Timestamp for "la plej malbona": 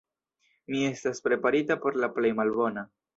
2.05-2.85